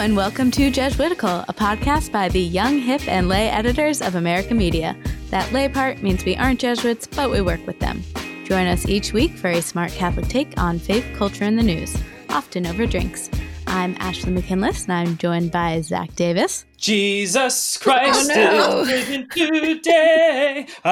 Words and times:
and 0.00 0.16
welcome 0.16 0.50
to 0.50 0.70
Jesuitical, 0.70 1.44
a 1.46 1.52
podcast 1.52 2.10
by 2.10 2.30
the 2.30 2.40
young, 2.40 2.78
hip, 2.78 3.06
and 3.06 3.28
lay 3.28 3.50
editors 3.50 4.00
of 4.00 4.14
America 4.14 4.54
Media. 4.54 4.96
That 5.28 5.52
lay 5.52 5.68
part 5.68 6.02
means 6.02 6.24
we 6.24 6.36
aren't 6.36 6.58
Jesuits, 6.60 7.06
but 7.06 7.30
we 7.30 7.42
work 7.42 7.66
with 7.66 7.78
them. 7.80 8.02
Join 8.44 8.66
us 8.66 8.88
each 8.88 9.12
week 9.12 9.32
for 9.36 9.48
a 9.48 9.60
smart 9.60 9.92
Catholic 9.92 10.26
take 10.28 10.58
on 10.58 10.78
faith, 10.78 11.04
culture, 11.16 11.44
and 11.44 11.58
the 11.58 11.62
news, 11.62 11.94
often 12.30 12.66
over 12.66 12.86
drinks. 12.86 13.28
I'm 13.66 13.94
Ashley 14.00 14.32
McKinless, 14.32 14.84
and 14.88 14.92
I'm 14.94 15.18
joined 15.18 15.52
by 15.52 15.82
Zach 15.82 16.14
Davis. 16.16 16.64
Jesus 16.78 17.76
Christ 17.76 18.30
Oh, 18.34 18.34
no. 18.34 18.80
is 18.80 18.88
risen 18.88 19.28
today. 19.78 20.66
Oh, 20.82 20.90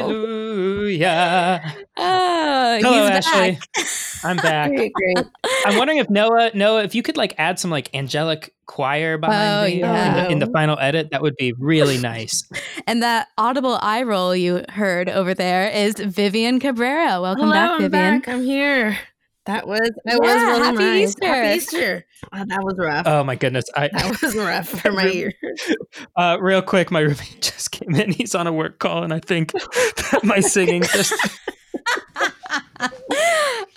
Hallelujah. 0.00 1.60
Oh, 1.96 2.78
Hello, 2.80 2.92
he's 3.02 3.26
Ashley. 3.26 3.58
back. 4.22 4.30
I'm 4.30 4.36
back. 4.38 4.70
Great, 4.70 4.92
great. 4.94 5.18
I'm 5.66 5.76
wondering 5.76 5.98
if 5.98 6.08
Noah, 6.10 6.50
Noah, 6.54 6.82
if 6.84 6.94
you 6.94 7.02
could 7.02 7.16
like 7.16 7.34
add 7.38 7.58
some 7.58 7.70
like 7.70 7.94
angelic 7.94 8.54
choir 8.66 9.18
behind 9.18 9.60
Oh, 9.60 9.66
me 9.74 9.80
yeah. 9.80 10.08
in, 10.08 10.14
the, 10.24 10.30
in 10.32 10.38
the 10.38 10.46
final 10.52 10.78
edit, 10.78 11.10
that 11.10 11.22
would 11.22 11.36
be 11.36 11.52
really 11.58 11.98
nice. 11.98 12.48
And 12.86 13.02
that 13.02 13.28
audible 13.38 13.78
eye 13.82 14.02
roll 14.02 14.34
you 14.34 14.64
heard 14.70 15.08
over 15.08 15.32
there 15.34 15.68
is 15.68 15.94
Vivian 15.96 16.58
Cabrera. 16.58 17.20
Welcome 17.20 17.42
Hello, 17.48 17.52
back, 17.52 17.70
I'm 17.72 17.78
Vivian. 17.82 18.20
back. 18.20 18.28
I'm 18.28 18.42
here. 18.42 18.98
That 19.46 19.66
was 19.66 19.80
that 20.04 20.18
Yeah, 20.22 20.34
was 20.34 20.42
really 20.42 20.60
happy 20.64 20.76
nice. 20.78 21.08
Easter. 21.08 21.26
Happy 21.26 21.56
Easter. 21.56 22.06
Wow, 22.32 22.44
that 22.46 22.62
was 22.62 22.74
rough. 22.78 23.06
Oh 23.06 23.24
my 23.24 23.36
goodness. 23.36 23.64
I 23.76 23.88
that 23.92 24.20
was 24.22 24.34
rough 24.36 24.68
for 24.68 24.92
my 24.92 25.06
ears. 25.08 25.34
uh, 26.16 26.36
real 26.40 26.62
quick, 26.62 26.90
my 26.90 27.00
roommate 27.00 27.40
just 27.40 27.70
came 27.72 27.94
in. 27.94 28.10
He's 28.12 28.34
on 28.34 28.46
a 28.46 28.52
work 28.52 28.78
call, 28.78 29.02
and 29.02 29.12
I 29.14 29.20
think 29.20 29.52
that 29.52 30.20
my 30.24 30.40
singing 30.40 30.82
just 30.82 31.14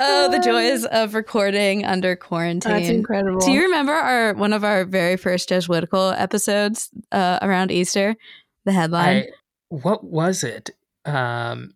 oh, 0.03 0.29
the 0.29 0.39
joys 0.39 0.85
of 0.85 1.13
recording 1.13 1.85
under 1.85 2.15
quarantine. 2.15 2.71
That's 2.71 2.89
incredible. 2.89 3.39
Do 3.39 3.51
you 3.51 3.63
remember 3.63 3.93
our 3.93 4.33
one 4.33 4.53
of 4.53 4.63
our 4.63 4.85
very 4.85 5.17
first 5.17 5.49
Jesuitical 5.49 6.09
episodes 6.11 6.89
uh, 7.11 7.39
around 7.41 7.71
Easter? 7.71 8.15
The 8.65 8.71
headline. 8.71 9.23
I, 9.23 9.27
what 9.69 10.03
was 10.03 10.43
it? 10.43 10.69
Um, 11.05 11.73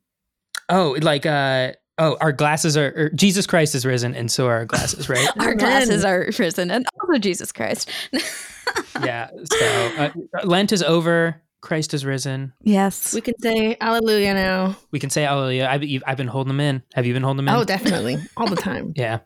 oh, 0.70 0.98
like 1.02 1.26
uh, 1.26 1.74
oh, 1.98 2.18
our 2.22 2.32
glasses 2.32 2.78
are 2.78 2.94
or 2.96 3.10
Jesus 3.10 3.48
Christ 3.48 3.76
is 3.76 3.86
risen, 3.86 4.16
and 4.16 4.32
so 4.32 4.48
are 4.48 4.58
our 4.58 4.66
glasses, 4.66 5.10
right? 5.10 5.28
our 5.40 5.52
Amen. 5.52 5.58
glasses 5.58 6.04
are 6.06 6.30
risen, 6.38 6.72
and 6.72 6.86
also 7.02 7.20
Jesus 7.20 7.52
Christ. 7.52 7.90
yeah. 9.02 9.30
So 9.46 9.92
uh, 9.98 10.10
Lent 10.44 10.72
is 10.72 10.84
over. 10.84 11.42
Christ 11.68 11.94
is 11.94 12.06
risen. 12.06 12.54
yes. 12.64 13.14
we 13.14 13.20
can 13.20 13.34
say 13.42 13.76
Alleluia 13.82 14.34
now. 14.34 14.78
We 14.92 15.00
can 15.00 15.10
say 15.10 15.24
Hallelujah. 15.24 15.68
I've, 15.70 15.84
you've- 15.84 16.06
I've 16.08 16.16
been 16.16 16.28
holding 16.28 16.48
them 16.48 16.62
in. 16.62 16.82
Have 16.94 17.06
you 17.06 17.14
been 17.14 17.24
holding 17.24 17.44
them 17.46 17.50
in? 17.54 17.60
Oh, 17.60 17.66
definitely, 17.66 18.16
all 18.38 18.48
the 18.48 18.56
time. 18.56 18.94
yeah. 18.96 19.20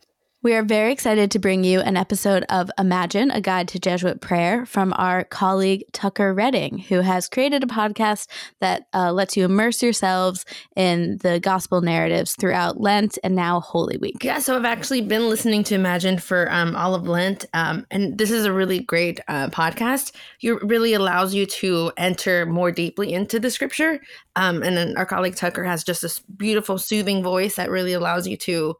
We 0.44 0.54
are 0.54 0.64
very 0.64 0.90
excited 0.90 1.30
to 1.30 1.38
bring 1.38 1.62
you 1.62 1.78
an 1.78 1.96
episode 1.96 2.44
of 2.48 2.68
Imagine, 2.76 3.30
a 3.30 3.40
guide 3.40 3.68
to 3.68 3.78
Jesuit 3.78 4.20
prayer 4.20 4.66
from 4.66 4.92
our 4.96 5.22
colleague 5.22 5.84
Tucker 5.92 6.34
Redding, 6.34 6.78
who 6.78 6.98
has 6.98 7.28
created 7.28 7.62
a 7.62 7.68
podcast 7.68 8.26
that 8.58 8.88
uh, 8.92 9.12
lets 9.12 9.36
you 9.36 9.44
immerse 9.44 9.84
yourselves 9.84 10.44
in 10.74 11.18
the 11.18 11.38
gospel 11.38 11.80
narratives 11.80 12.34
throughout 12.34 12.80
Lent 12.80 13.20
and 13.22 13.36
now 13.36 13.60
Holy 13.60 13.96
Week. 13.98 14.24
Yeah, 14.24 14.40
so 14.40 14.56
I've 14.56 14.64
actually 14.64 15.02
been 15.02 15.28
listening 15.28 15.62
to 15.62 15.76
Imagine 15.76 16.18
for 16.18 16.50
um, 16.50 16.74
all 16.74 16.96
of 16.96 17.06
Lent, 17.06 17.44
um, 17.54 17.86
and 17.92 18.18
this 18.18 18.32
is 18.32 18.44
a 18.44 18.52
really 18.52 18.80
great 18.80 19.20
uh, 19.28 19.46
podcast. 19.50 20.10
It 20.40 20.60
really 20.64 20.92
allows 20.92 21.34
you 21.34 21.46
to 21.46 21.92
enter 21.96 22.46
more 22.46 22.72
deeply 22.72 23.12
into 23.12 23.38
the 23.38 23.48
scripture. 23.48 24.00
Um, 24.34 24.64
and 24.64 24.76
then 24.76 24.96
our 24.96 25.06
colleague 25.06 25.36
Tucker 25.36 25.62
has 25.62 25.84
just 25.84 26.02
this 26.02 26.18
beautiful, 26.18 26.78
soothing 26.78 27.22
voice 27.22 27.54
that 27.54 27.70
really 27.70 27.92
allows 27.92 28.26
you 28.26 28.36
to 28.38 28.76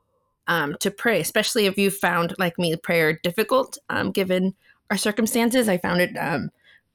um, 0.52 0.76
to 0.80 0.90
pray, 0.90 1.18
especially 1.18 1.64
if 1.64 1.78
you 1.78 1.90
found, 1.90 2.34
like 2.38 2.58
me, 2.58 2.76
prayer 2.76 3.18
difficult 3.22 3.78
um, 3.88 4.10
given 4.10 4.54
our 4.90 4.98
circumstances. 4.98 5.66
I 5.66 5.78
found 5.78 6.02
it 6.02 6.14
um, 6.18 6.50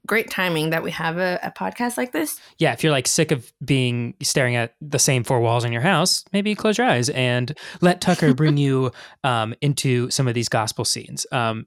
great 0.05 0.29
timing 0.29 0.69
that 0.69 0.83
we 0.83 0.91
have 0.91 1.17
a, 1.17 1.39
a 1.41 1.51
podcast 1.51 1.97
like 1.97 2.11
this. 2.11 2.39
Yeah. 2.59 2.73
If 2.73 2.83
you're 2.83 2.91
like 2.91 3.07
sick 3.07 3.31
of 3.31 3.51
being 3.65 4.13
staring 4.21 4.55
at 4.55 4.75
the 4.79 4.99
same 4.99 5.23
four 5.23 5.39
walls 5.39 5.65
in 5.65 5.71
your 5.71 5.81
house, 5.81 6.23
maybe 6.31 6.53
close 6.53 6.77
your 6.77 6.85
eyes 6.85 7.09
and 7.09 7.57
let 7.81 7.99
Tucker 7.99 8.35
bring 8.35 8.57
you 8.65 8.91
um, 9.23 9.55
into 9.61 10.11
some 10.11 10.27
of 10.27 10.35
these 10.35 10.49
gospel 10.49 10.85
scenes. 10.85 11.25
Um, 11.31 11.65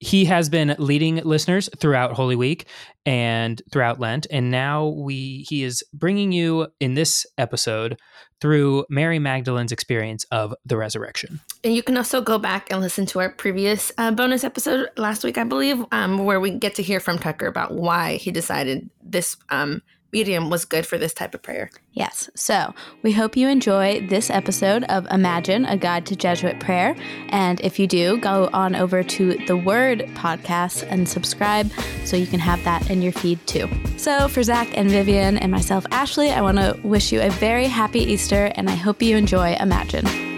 he 0.00 0.24
has 0.24 0.48
been 0.48 0.74
leading 0.78 1.16
listeners 1.16 1.68
throughout 1.78 2.14
Holy 2.14 2.34
Week 2.34 2.66
and 3.04 3.60
throughout 3.70 4.00
Lent, 4.00 4.26
and 4.30 4.50
now 4.50 4.86
we 4.88 5.44
he 5.48 5.62
is 5.62 5.84
bringing 5.92 6.32
you 6.32 6.68
in 6.80 6.94
this 6.94 7.26
episode 7.36 7.98
through 8.40 8.86
Mary 8.88 9.18
Magdalene's 9.18 9.72
experience 9.72 10.24
of 10.32 10.54
the 10.64 10.78
resurrection. 10.78 11.40
And 11.62 11.74
you 11.74 11.82
can 11.82 11.98
also 11.98 12.22
go 12.22 12.38
back 12.38 12.72
and 12.72 12.80
listen 12.80 13.04
to 13.06 13.20
our 13.20 13.28
previous 13.28 13.92
uh, 13.98 14.10
bonus 14.10 14.42
episode 14.42 14.88
last 14.96 15.22
week, 15.22 15.36
I 15.36 15.44
believe, 15.44 15.84
um, 15.92 16.24
where 16.24 16.40
we 16.40 16.50
get 16.52 16.74
to 16.76 16.82
hear 16.82 17.00
from 17.00 17.18
Tucker 17.18 17.46
about 17.46 17.74
why 17.74 18.16
he 18.16 18.30
decided 18.30 18.88
this 19.02 19.36
um, 19.50 19.82
medium 20.12 20.50
was 20.50 20.64
good 20.64 20.86
for 20.86 20.98
this 20.98 21.14
type 21.14 21.34
of 21.34 21.42
prayer. 21.42 21.70
Yes. 21.92 22.30
So 22.34 22.74
we 23.02 23.12
hope 23.12 23.36
you 23.36 23.48
enjoy 23.48 24.06
this 24.08 24.30
episode 24.30 24.84
of 24.84 25.06
Imagine, 25.10 25.64
a 25.64 25.76
guide 25.76 26.06
to 26.06 26.16
Jesuit 26.16 26.60
prayer. 26.60 26.96
And 27.28 27.60
if 27.60 27.78
you 27.78 27.86
do, 27.86 28.18
go 28.18 28.48
on 28.52 28.74
over 28.74 29.02
to 29.02 29.34
the 29.46 29.56
Word 29.56 30.00
podcast 30.14 30.86
and 30.88 31.08
subscribe 31.08 31.70
so 32.04 32.16
you 32.16 32.26
can 32.26 32.40
have 32.40 32.62
that 32.64 32.90
in 32.90 33.02
your 33.02 33.12
feed 33.12 33.44
too. 33.46 33.68
So 33.96 34.28
for 34.28 34.42
Zach 34.42 34.68
and 34.76 34.90
Vivian 34.90 35.36
and 35.36 35.50
myself, 35.50 35.84
Ashley, 35.90 36.30
I 36.30 36.40
want 36.40 36.58
to 36.58 36.78
wish 36.82 37.12
you 37.12 37.20
a 37.20 37.30
very 37.30 37.66
happy 37.66 38.00
Easter 38.00 38.52
and 38.54 38.70
I 38.70 38.74
hope 38.74 39.02
you 39.02 39.16
enjoy 39.16 39.54
Imagine. 39.54 40.29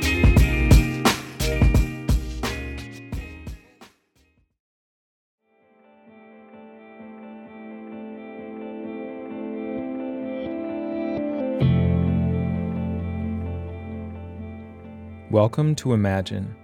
Welcome 15.33 15.75
to 15.77 15.95
Imagine, 15.95 16.55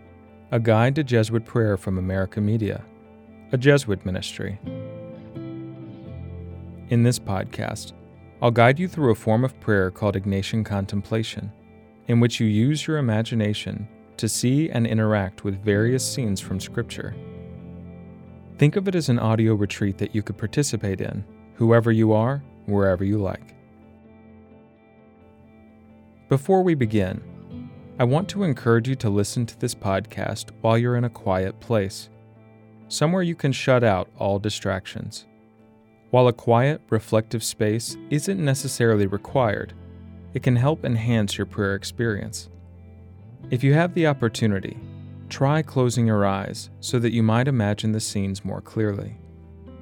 a 0.50 0.60
guide 0.60 0.94
to 0.96 1.02
Jesuit 1.02 1.46
prayer 1.46 1.78
from 1.78 1.96
America 1.96 2.38
Media, 2.38 2.84
a 3.50 3.56
Jesuit 3.56 4.04
ministry. 4.04 4.60
In 6.90 7.02
this 7.02 7.18
podcast, 7.18 7.94
I'll 8.42 8.50
guide 8.50 8.78
you 8.78 8.86
through 8.86 9.10
a 9.10 9.14
form 9.14 9.42
of 9.42 9.58
prayer 9.58 9.90
called 9.90 10.16
Ignatian 10.16 10.66
contemplation, 10.66 11.50
in 12.08 12.20
which 12.20 12.40
you 12.40 12.46
use 12.46 12.86
your 12.86 12.98
imagination 12.98 13.88
to 14.18 14.28
see 14.28 14.68
and 14.68 14.86
interact 14.86 15.44
with 15.44 15.64
various 15.64 16.04
scenes 16.06 16.38
from 16.38 16.60
Scripture. 16.60 17.16
Think 18.58 18.76
of 18.76 18.86
it 18.86 18.94
as 18.94 19.08
an 19.08 19.18
audio 19.18 19.54
retreat 19.54 19.96
that 19.96 20.14
you 20.14 20.22
could 20.22 20.36
participate 20.36 21.00
in, 21.00 21.24
whoever 21.54 21.90
you 21.90 22.12
are, 22.12 22.42
wherever 22.66 23.02
you 23.02 23.16
like. 23.16 23.54
Before 26.28 26.62
we 26.62 26.74
begin, 26.74 27.22
I 28.00 28.04
want 28.04 28.28
to 28.28 28.44
encourage 28.44 28.88
you 28.88 28.94
to 28.94 29.10
listen 29.10 29.44
to 29.46 29.58
this 29.58 29.74
podcast 29.74 30.52
while 30.60 30.78
you're 30.78 30.94
in 30.94 31.02
a 31.02 31.10
quiet 31.10 31.58
place, 31.58 32.10
somewhere 32.86 33.24
you 33.24 33.34
can 33.34 33.50
shut 33.50 33.82
out 33.82 34.08
all 34.16 34.38
distractions. 34.38 35.26
While 36.10 36.28
a 36.28 36.32
quiet, 36.32 36.80
reflective 36.90 37.42
space 37.42 37.96
isn't 38.08 38.38
necessarily 38.38 39.06
required, 39.06 39.72
it 40.32 40.44
can 40.44 40.54
help 40.54 40.84
enhance 40.84 41.36
your 41.36 41.46
prayer 41.46 41.74
experience. 41.74 42.50
If 43.50 43.64
you 43.64 43.74
have 43.74 43.94
the 43.94 44.06
opportunity, 44.06 44.78
try 45.28 45.60
closing 45.60 46.06
your 46.06 46.24
eyes 46.24 46.70
so 46.78 47.00
that 47.00 47.12
you 47.12 47.24
might 47.24 47.48
imagine 47.48 47.90
the 47.90 47.98
scenes 47.98 48.44
more 48.44 48.60
clearly. 48.60 49.16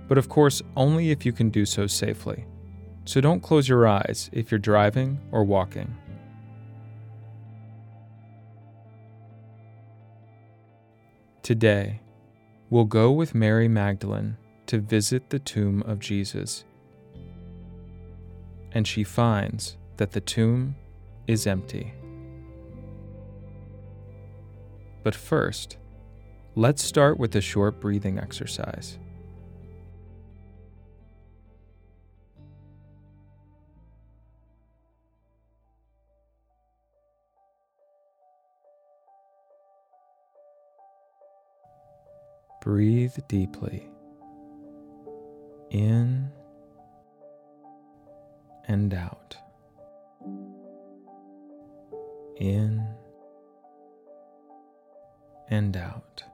But 0.09 0.16
of 0.16 0.31
course, 0.31 0.62
only 0.75 1.10
if 1.10 1.27
you 1.27 1.33
can 1.33 1.50
do 1.50 1.66
so 1.66 1.87
safely. 1.87 2.47
So 3.04 3.21
don't 3.21 3.43
close 3.43 3.69
your 3.69 3.87
eyes 3.87 4.31
if 4.33 4.50
you're 4.50 4.59
driving 4.59 5.21
or 5.33 5.44
walking. 5.44 5.94
Today, 11.47 12.01
we'll 12.71 12.87
go 12.87 13.13
with 13.13 13.33
Mary 13.33 13.69
Magdalene 13.69 14.37
to 14.66 14.81
visit 14.81 15.31
the 15.31 15.39
tomb 15.39 15.81
of 15.84 16.01
Jesus. 16.01 16.65
And 18.72 18.84
she 18.84 19.04
finds 19.04 19.77
that 19.97 20.10
the 20.10 20.21
tomb 20.21 20.75
is 21.28 21.47
empty. 21.47 21.95
But 25.04 25.15
first, 25.15 25.77
let's 26.57 26.83
start 26.83 27.16
with 27.16 27.37
a 27.37 27.41
short 27.41 27.78
breathing 27.78 28.19
exercise. 28.19 28.98
Breathe 42.66 43.16
deeply. 43.28 43.89
In 45.71 46.33
and 48.66 48.92
out. 48.92 49.36
In 52.41 52.84
and 55.48 55.77
out. 55.77 56.24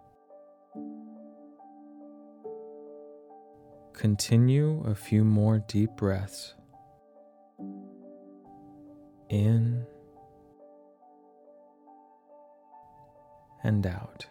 Continue 3.93 4.83
a 4.87 4.95
few 4.95 5.25
more 5.25 5.59
deep 5.59 5.91
breaths. 5.99 6.55
In 9.29 9.85
and 13.63 13.87
out. 13.87 14.25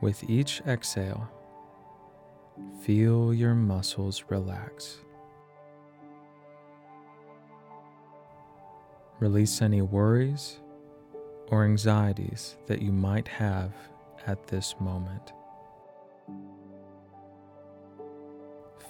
With 0.00 0.30
each 0.30 0.62
exhale, 0.64 1.28
feel 2.82 3.34
your 3.34 3.54
muscles 3.54 4.22
relax. 4.28 4.98
Release 9.18 9.60
any 9.60 9.82
worries 9.82 10.60
or 11.48 11.64
anxieties 11.64 12.56
that 12.68 12.80
you 12.80 12.92
might 12.92 13.26
have 13.26 13.72
at 14.24 14.46
this 14.46 14.76
moment. 14.78 15.32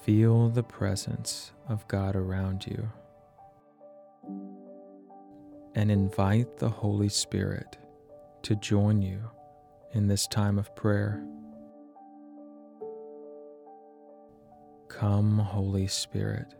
Feel 0.03 0.51
the 0.51 0.63
presence 0.63 1.53
of 1.69 1.89
God 1.89 2.17
around 2.17 2.67
you 2.67 2.91
and 5.75 5.91
invite 5.91 6.59
the 6.59 6.69
Holy 6.69 7.09
Spirit 7.09 7.79
to 8.43 8.55
join 8.57 9.01
you 9.01 9.23
in 9.93 10.08
this 10.08 10.26
time 10.26 10.58
of 10.58 10.75
prayer. 10.75 11.23
Come, 14.88 15.38
Holy 15.38 15.87
Spirit, 15.87 16.55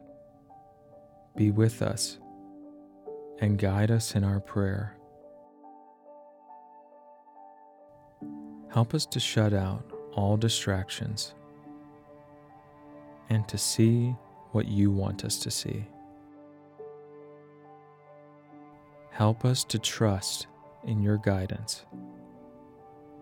be 1.36 1.50
with 1.50 1.82
us 1.82 2.19
and 3.40 3.58
guide 3.58 3.90
us 3.90 4.14
in 4.14 4.25
our 4.25 4.40
prayer. 4.40 4.96
Help 8.70 8.94
us 8.94 9.06
to 9.06 9.20
shut 9.20 9.52
out 9.52 9.84
all 10.14 10.36
distractions 10.36 11.34
and 13.30 13.46
to 13.48 13.58
see 13.58 14.14
what 14.52 14.66
you 14.66 14.90
want 14.90 15.25
us 15.25 15.38
to 15.38 15.50
see. 15.50 15.86
Help 19.10 19.44
us 19.44 19.64
to 19.64 19.78
trust 19.78 20.46
in 20.84 21.02
your 21.02 21.19
guidance 21.19 21.84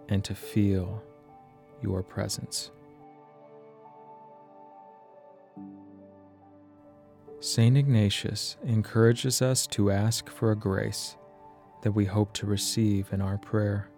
and 0.09 0.25
to 0.25 0.35
feel 0.35 1.03
your 1.83 2.03
presence. 2.03 2.71
St. 7.41 7.77
Ignatius 7.77 8.57
encourages 8.65 9.43
us 9.43 9.67
to 9.69 9.91
ask 9.91 10.29
for 10.29 10.51
a 10.51 10.57
grace 10.57 11.17
that 11.83 11.93
we 11.93 12.05
hope 12.05 12.33
to 12.35 12.47
receive 12.47 13.13
in 13.13 13.21
our 13.21 13.39
prayer. 13.39 13.89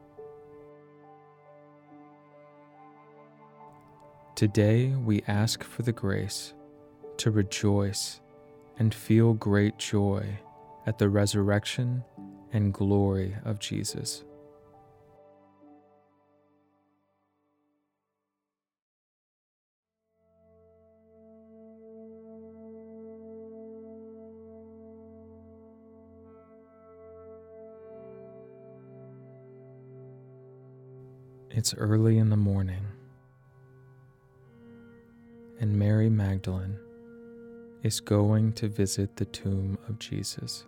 Today 4.34 4.88
we 4.88 5.22
ask 5.26 5.64
for 5.64 5.82
the 5.82 5.92
grace 5.92 6.52
to 7.16 7.30
rejoice 7.30 8.20
and 8.78 8.94
feel 8.94 9.32
great 9.34 9.78
joy 9.78 10.38
at 10.86 10.98
the 10.98 11.08
resurrection 11.08 12.04
and 12.52 12.72
glory 12.72 13.36
of 13.44 13.58
Jesus. 13.58 14.24
It's 31.58 31.74
early 31.74 32.18
in 32.18 32.30
the 32.30 32.36
morning, 32.36 32.86
and 35.58 35.76
Mary 35.76 36.08
Magdalene 36.08 36.78
is 37.82 37.98
going 37.98 38.52
to 38.52 38.68
visit 38.68 39.16
the 39.16 39.24
tomb 39.24 39.76
of 39.88 39.98
Jesus. 39.98 40.66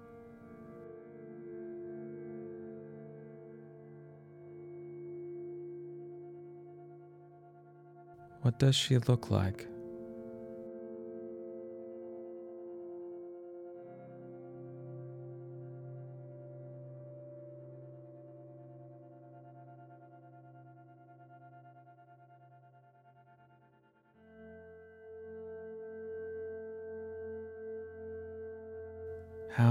What 8.42 8.58
does 8.58 8.74
she 8.74 8.98
look 8.98 9.30
like? 9.30 9.68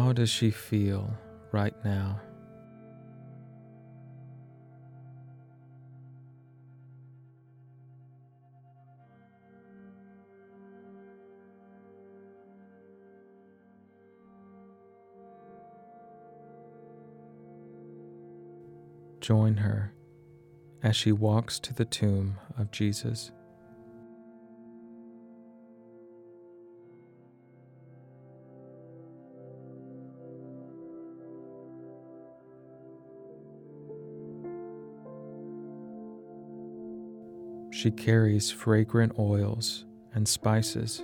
How 0.09 0.13
does 0.13 0.31
she 0.31 0.49
feel 0.49 1.15
right 1.51 1.75
now? 1.85 2.19
join 19.21 19.57
her 19.57 19.93
as 20.81 20.95
she 20.95 21.11
walks 21.11 21.59
to 21.59 21.71
the 21.71 21.85
tomb 21.85 22.35
of 22.57 22.71
Jesus. 22.71 23.31
She 37.79 37.91
carries 37.91 38.51
fragrant 38.51 39.17
oils 39.17 39.85
and 40.13 40.27
spices 40.27 41.01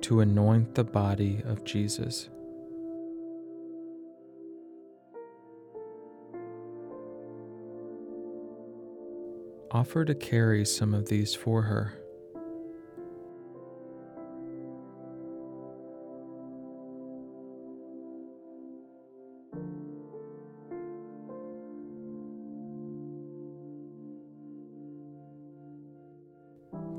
to 0.00 0.22
anoint 0.22 0.74
the 0.74 0.82
body 0.82 1.40
of 1.44 1.62
Jesus. 1.62 2.28
offer 9.70 10.04
to 10.04 10.16
carry 10.16 10.64
some 10.64 10.92
of 10.92 11.08
these 11.08 11.32
for 11.32 11.62
her. 11.62 11.92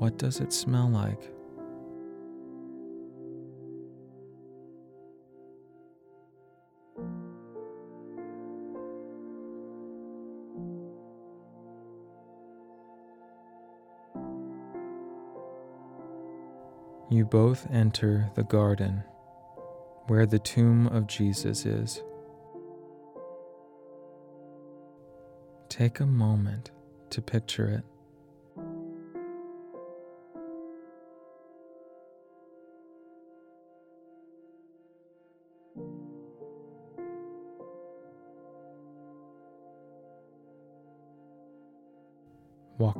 What 0.02 0.18
does 0.18 0.40
it 0.40 0.52
smell 0.52 0.90
like? 0.90 1.30
You 17.08 17.24
both 17.24 17.68
enter 17.70 18.28
the 18.34 18.42
garden 18.42 19.04
where 20.08 20.26
the 20.26 20.40
tomb 20.40 20.88
of 20.88 21.06
Jesus 21.06 21.64
is. 21.64 22.02
Take 25.68 26.00
a 26.00 26.06
moment 26.06 26.72
to 27.10 27.22
picture 27.22 27.68
it. 27.68 27.91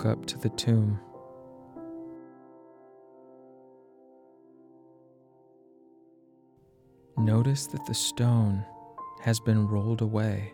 Walk 0.02 0.18
up 0.18 0.26
to 0.26 0.38
the 0.38 0.48
tomb. 0.50 0.98
Notice 7.16 7.66
that 7.68 7.84
the 7.86 7.94
stone 7.94 8.64
has 9.20 9.38
been 9.38 9.68
rolled 9.68 10.00
away 10.00 10.52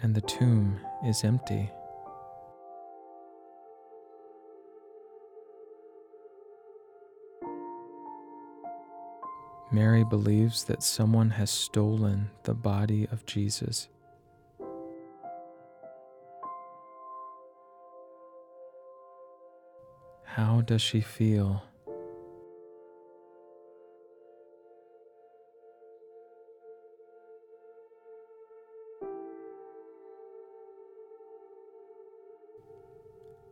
and 0.00 0.14
the 0.14 0.20
tomb 0.20 0.78
is 1.04 1.24
empty. 1.24 1.70
Mary 9.72 10.04
believes 10.04 10.64
that 10.64 10.84
someone 10.84 11.30
has 11.30 11.50
stolen 11.50 12.30
the 12.44 12.54
body 12.54 13.08
of 13.10 13.26
Jesus. 13.26 13.88
How 20.34 20.60
does 20.60 20.80
she 20.80 21.00
feel? 21.00 21.64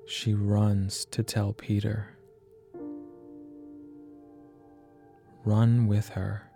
She 0.06 0.35
runs 0.35 1.04
to 1.06 1.25
tell 1.25 1.52
Peter. 1.52 2.16
Run 5.44 5.88
with 5.88 6.11
her. 6.11 6.47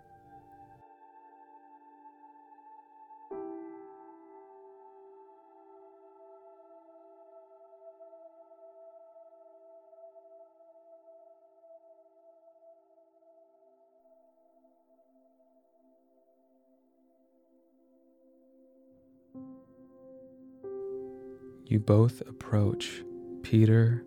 You 21.73 21.79
both 21.79 22.21
approach 22.27 23.01
Peter 23.41 24.05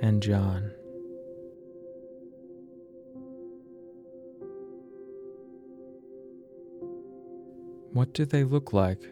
and 0.00 0.22
John. 0.22 0.70
What 7.92 8.14
do 8.14 8.24
they 8.24 8.44
look 8.44 8.72
like? 8.72 9.02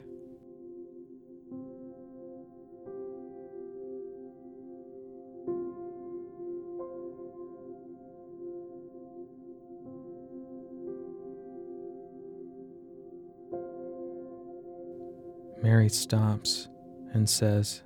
Mary 15.61 15.89
stops 15.89 16.69
and 17.13 17.29
says, 17.29 17.83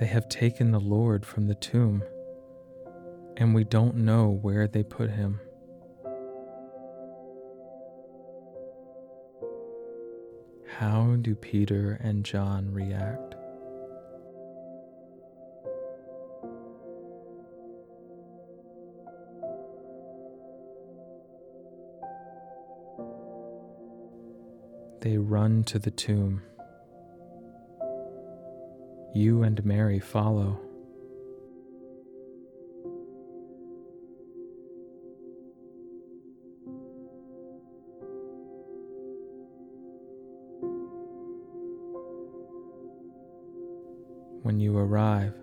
They 0.00 0.06
have 0.06 0.30
taken 0.30 0.70
the 0.70 0.80
Lord 0.80 1.26
from 1.26 1.46
the 1.46 1.54
tomb, 1.54 2.02
and 3.36 3.54
we 3.54 3.64
don't 3.64 3.96
know 3.96 4.30
where 4.30 4.66
they 4.66 4.82
put 4.82 5.10
him. 5.10 5.40
How 10.78 11.16
do 11.20 11.34
Peter 11.34 12.00
and 12.02 12.24
John 12.24 12.72
react? 12.72 13.34
They 25.02 25.18
run 25.18 25.64
to 25.64 25.78
the 25.78 25.90
tomb. 25.90 26.40
You 29.12 29.42
and 29.42 29.64
Mary 29.64 29.98
follow. 29.98 30.60
When 44.42 44.60
you 44.60 44.78
arrive, 44.78 45.34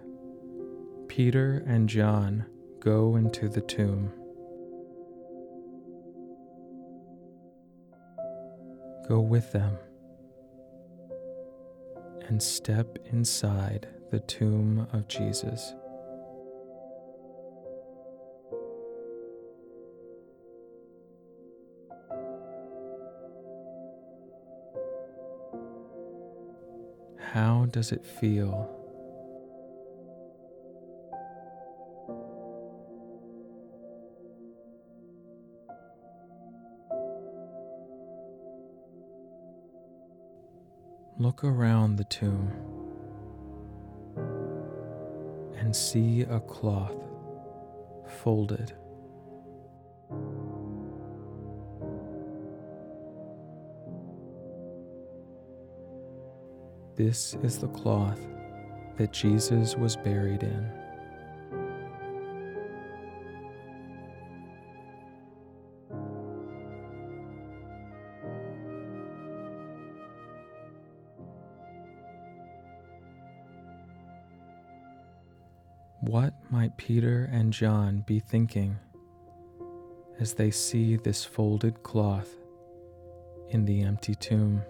Peter 1.08 1.64
and 1.68 1.90
John 1.90 2.46
go 2.80 3.18
into 3.18 3.50
the 3.50 3.62
tomb. 3.62 4.12
Go 9.08 9.20
with 9.20 9.52
them 9.52 9.78
and 12.28 12.42
step 12.44 13.00
inside 13.12 13.88
the 14.12 14.20
tomb 14.20 14.88
of 14.92 15.08
Jesus. 15.08 15.74
How 27.34 27.66
does 27.72 27.92
it 27.92 28.06
feel? 28.06 28.77
Look 41.40 41.54
around 41.54 41.98
the 41.98 42.04
tomb 42.06 42.52
and 45.60 45.76
see 45.76 46.22
a 46.24 46.40
cloth 46.40 46.96
folded. 48.08 48.74
This 56.96 57.36
is 57.44 57.60
the 57.60 57.68
cloth 57.68 58.20
that 58.98 59.14
Jesus 59.14 59.76
was 59.76 59.96
buried 59.96 60.42
in. 60.42 60.87
What 76.00 76.34
might 76.52 76.78
Peter 76.78 77.28
and 77.32 77.52
John 77.52 78.04
be 78.06 78.20
thinking 78.20 78.78
as 80.20 80.36
they 80.36 80.52
see 80.52 80.96
this 80.96 81.26
folded 81.26 81.82
cloth 81.82 82.30
in 83.50 83.66
the 83.66 83.82
empty 83.82 84.14
tomb? 84.14 84.62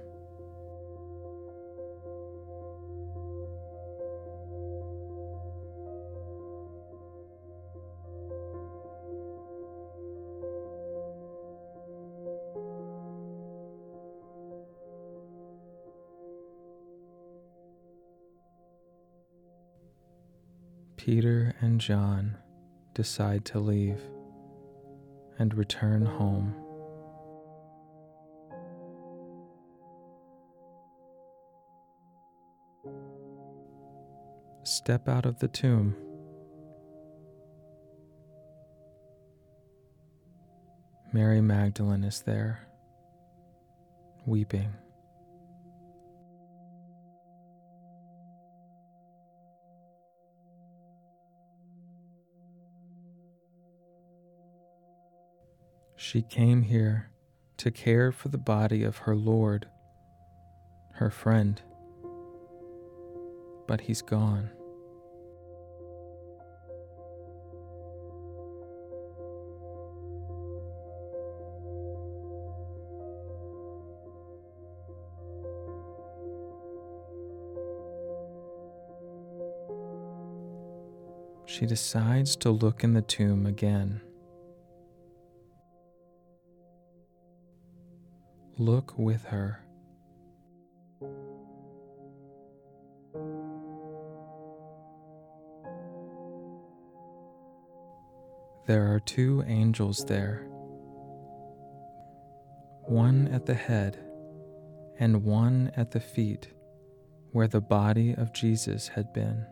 Peter 21.08 21.56
and 21.62 21.80
John 21.80 22.36
decide 22.94 23.46
to 23.46 23.60
leave 23.60 24.02
and 25.40 25.54
return 25.54 26.06
home. 26.06 26.54
Step 34.64 35.08
out 35.08 35.26
of 35.26 35.40
the 35.40 35.48
tomb. 35.48 35.96
Mary 41.14 41.40
Magdalene 41.40 42.04
is 42.04 42.22
there, 42.24 42.68
weeping. 44.26 44.74
She 56.10 56.22
came 56.22 56.62
here 56.62 57.10
to 57.58 57.70
care 57.70 58.14
for 58.14 58.30
the 58.30 58.38
body 58.38 58.82
of 58.82 59.00
her 59.00 59.14
Lord, 59.14 59.68
her 60.94 61.10
friend, 61.10 61.62
but 63.68 63.82
he's 63.82 64.02
gone. 64.02 64.50
She 81.46 81.66
decides 81.66 82.38
to 82.38 82.50
look 82.50 82.86
in 82.86 82.94
the 82.94 83.02
tomb 83.02 83.46
again. 83.46 84.00
Look 88.60 88.98
with 88.98 89.24
her. 89.26 89.64
There 98.66 98.94
are 98.94 99.00
two 99.00 99.44
angels 99.46 100.04
there, 100.08 100.48
one 102.82 103.28
at 103.28 103.46
the 103.46 103.54
head 103.54 104.00
and 105.00 105.24
one 105.24 105.72
at 105.78 105.92
the 105.92 106.00
feet 106.00 106.48
where 107.32 107.48
the 107.48 107.62
body 107.62 108.16
of 108.16 108.34
Jesus 108.34 108.88
had 108.88 109.14
been. 109.14 109.46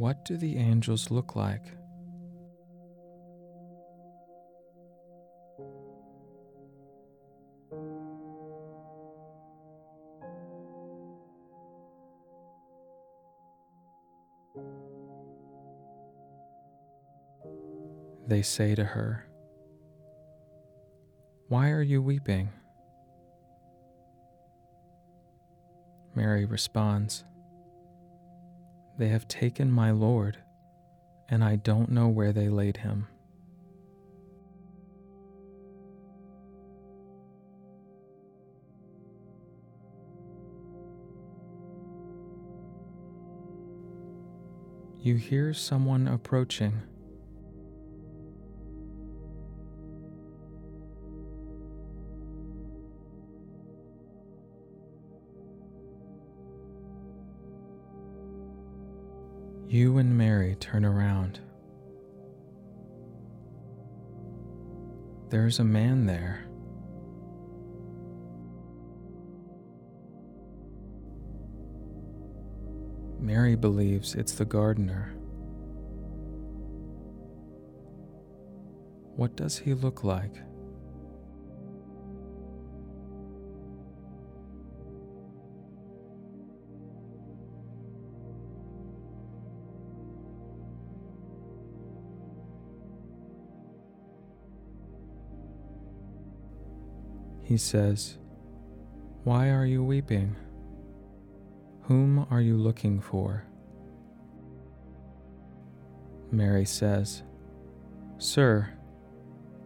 What 0.00 0.24
do 0.24 0.38
the 0.38 0.56
angels 0.56 1.10
look 1.10 1.36
like? 1.36 1.60
They 18.26 18.40
say 18.40 18.74
to 18.74 18.84
her, 18.84 19.26
Why 21.48 21.68
are 21.72 21.82
you 21.82 22.00
weeping? 22.00 22.48
Mary 26.14 26.46
responds, 26.46 27.24
They 29.00 29.08
have 29.08 29.26
taken 29.28 29.72
my 29.72 29.92
Lord, 29.92 30.36
and 31.30 31.42
I 31.42 31.56
don't 31.56 31.90
know 31.90 32.08
where 32.08 32.34
they 32.34 32.50
laid 32.50 32.76
him. 32.76 33.06
You 45.00 45.16
hear 45.16 45.54
someone 45.54 46.06
approaching. 46.06 46.82
You 59.70 59.98
and 59.98 60.18
Mary 60.18 60.56
turn 60.56 60.84
around. 60.84 61.38
There's 65.28 65.60
a 65.60 65.64
man 65.64 66.06
there. 66.06 66.44
Mary 73.20 73.54
believes 73.54 74.16
it's 74.16 74.32
the 74.32 74.44
gardener. 74.44 75.14
What 79.14 79.36
does 79.36 79.56
he 79.56 79.74
look 79.74 80.02
like? 80.02 80.34
He 97.50 97.56
says, 97.56 98.16
Why 99.24 99.50
are 99.50 99.66
you 99.66 99.82
weeping? 99.82 100.36
Whom 101.88 102.24
are 102.30 102.40
you 102.40 102.56
looking 102.56 103.00
for? 103.00 103.42
Mary 106.30 106.64
says, 106.64 107.24
Sir, 108.18 108.70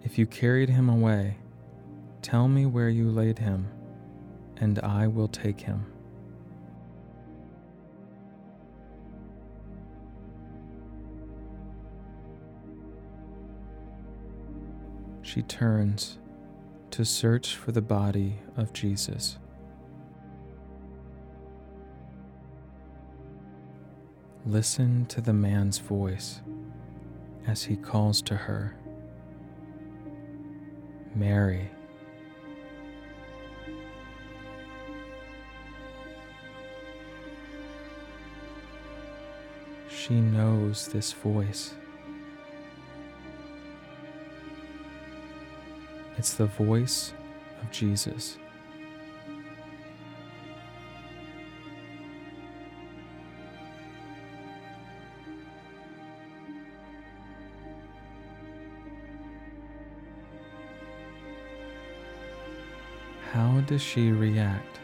if 0.02 0.16
you 0.16 0.24
carried 0.24 0.70
him 0.70 0.88
away, 0.88 1.36
tell 2.22 2.48
me 2.48 2.64
where 2.64 2.88
you 2.88 3.10
laid 3.10 3.38
him, 3.38 3.68
and 4.56 4.78
I 4.78 5.06
will 5.06 5.28
take 5.28 5.60
him. 5.60 5.84
She 15.20 15.42
turns 15.42 16.16
to 16.94 17.04
search 17.04 17.56
for 17.56 17.72
the 17.72 17.82
body 17.82 18.36
of 18.56 18.72
Jesus. 18.72 19.36
Listen 24.46 25.04
to 25.06 25.20
the 25.20 25.32
man's 25.32 25.78
voice 25.78 26.40
as 27.48 27.64
he 27.64 27.74
calls 27.74 28.22
to 28.22 28.36
her, 28.36 28.76
Mary. 31.16 31.68
She 39.90 40.20
knows 40.20 40.86
this 40.86 41.12
voice. 41.12 41.74
It's 46.16 46.34
the 46.34 46.46
voice 46.46 47.12
of 47.60 47.70
Jesus. 47.70 48.38
How 63.32 63.60
does 63.62 63.82
she 63.82 64.12
react? 64.12 64.83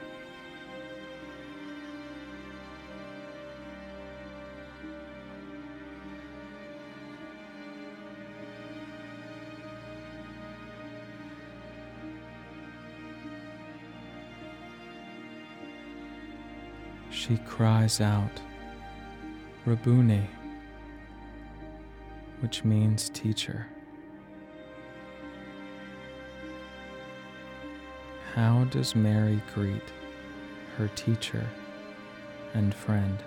She 17.20 17.36
cries 17.36 18.00
out, 18.00 18.40
Rabboni, 19.66 20.26
which 22.40 22.64
means 22.64 23.10
teacher. 23.10 23.66
How 28.34 28.64
does 28.70 28.94
Mary 28.94 29.42
greet 29.54 29.92
her 30.78 30.88
teacher 30.94 31.46
and 32.54 32.74
friend? 32.74 33.18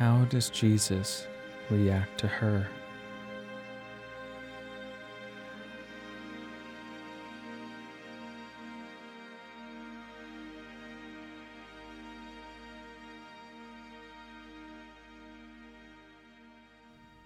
How 0.00 0.24
does 0.24 0.48
Jesus 0.48 1.26
react 1.68 2.18
to 2.20 2.26
her? 2.26 2.66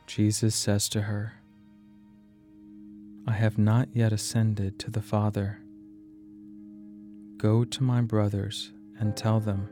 Jesus 0.09 0.57
says 0.57 0.89
to 0.89 1.03
her, 1.03 1.35
I 3.29 3.35
have 3.35 3.57
not 3.57 3.87
yet 3.93 4.13
ascended 4.13 4.81
to 4.81 4.91
the 4.91 5.01
Father. 5.01 5.61
Go 7.37 7.65
to 7.65 7.83
my 7.85 8.01
brothers 8.01 8.73
and 8.99 9.17
tell 9.17 9.39
them 9.39 9.69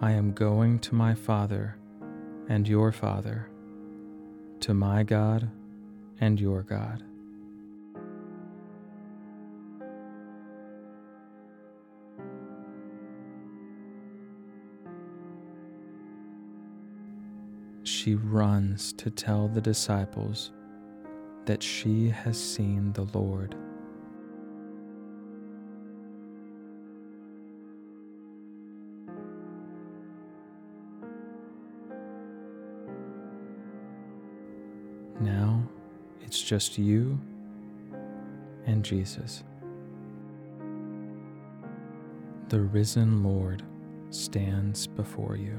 I 0.00 0.10
am 0.12 0.32
going 0.32 0.80
to 0.80 0.94
my 0.94 1.14
Father 1.14 1.76
and 2.48 2.68
your 2.68 2.92
Father, 2.92 3.48
to 4.60 4.74
my 4.74 5.02
God 5.02 5.50
and 6.20 6.38
your 6.38 6.62
God. 6.62 7.02
She 17.84 18.14
runs 18.14 18.92
to 18.94 19.10
tell 19.10 19.48
the 19.48 19.60
disciples 19.60 20.52
that 21.46 21.62
she 21.62 22.08
has 22.08 22.38
seen 22.38 22.92
the 22.92 23.06
Lord 23.14 23.54
just 36.44 36.78
you 36.78 37.18
and 38.66 38.84
Jesus. 38.84 39.44
The 42.48 42.60
risen 42.60 43.22
Lord 43.22 43.62
stands 44.10 44.86
before 44.86 45.36
you. 45.36 45.58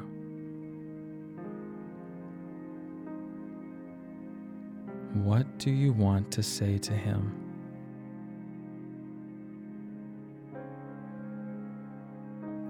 What 5.23 5.57
do 5.57 5.71
you 5.71 5.93
want 5.93 6.31
to 6.33 6.43
say 6.43 6.77
to 6.77 6.93
him? 6.93 7.41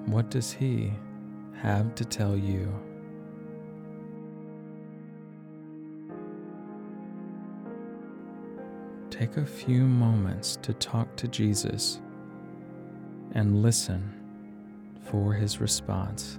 What 0.05 0.29
does 0.29 0.53
he 0.53 0.93
have 1.61 1.95
to 1.95 2.05
tell 2.05 2.37
you? 2.37 2.71
Take 9.17 9.37
a 9.37 9.45
few 9.45 9.85
moments 9.85 10.57
to 10.61 10.73
talk 10.73 11.15
to 11.15 11.29
Jesus 11.29 12.01
and 13.31 13.61
listen 13.61 14.11
for 15.09 15.31
his 15.31 15.61
response. 15.61 16.37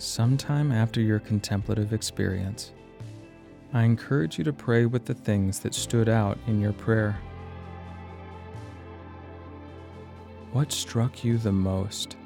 Sometime 0.00 0.70
after 0.70 1.00
your 1.00 1.18
contemplative 1.18 1.92
experience, 1.92 2.72
I 3.72 3.82
encourage 3.82 4.38
you 4.38 4.44
to 4.44 4.52
pray 4.52 4.86
with 4.86 5.04
the 5.04 5.14
things 5.14 5.58
that 5.60 5.74
stood 5.74 6.08
out 6.08 6.38
in 6.46 6.60
your 6.60 6.72
prayer. 6.72 7.18
What 10.52 10.70
struck 10.70 11.24
you 11.24 11.36
the 11.36 11.50
most? 11.50 12.16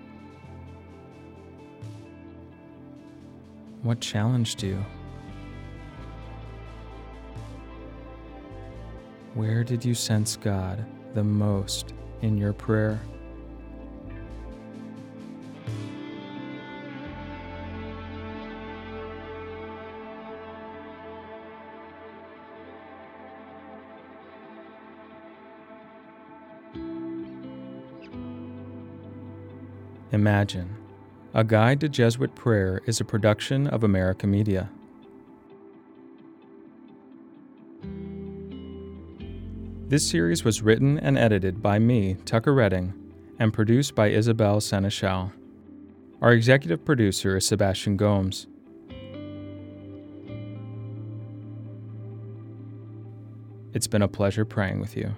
What 3.82 4.00
challenged 4.00 4.62
you? 4.62 4.84
Where 9.32 9.64
did 9.64 9.82
you 9.82 9.94
sense 9.94 10.36
God 10.36 10.84
the 11.14 11.24
most 11.24 11.94
in 12.20 12.36
your 12.36 12.52
prayer? 12.52 13.00
Imagine. 30.12 30.76
A 31.32 31.42
Guide 31.42 31.80
to 31.80 31.88
Jesuit 31.88 32.34
Prayer 32.34 32.82
is 32.84 33.00
a 33.00 33.04
production 33.04 33.66
of 33.66 33.82
America 33.82 34.26
Media. 34.26 34.68
This 39.88 40.06
series 40.06 40.44
was 40.44 40.60
written 40.60 40.98
and 40.98 41.16
edited 41.16 41.62
by 41.62 41.78
me, 41.78 42.18
Tucker 42.26 42.52
Redding, 42.52 42.92
and 43.38 43.54
produced 43.54 43.94
by 43.94 44.08
Isabel 44.08 44.60
Seneschal. 44.60 45.32
Our 46.20 46.32
executive 46.32 46.84
producer 46.84 47.38
is 47.38 47.46
Sebastian 47.46 47.96
Gomes. 47.96 48.46
It's 53.72 53.86
been 53.86 54.02
a 54.02 54.08
pleasure 54.08 54.44
praying 54.44 54.80
with 54.80 54.94
you. 54.94 55.16